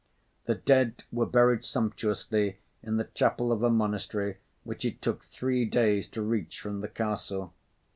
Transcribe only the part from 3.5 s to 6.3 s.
of a monastery which it took three days to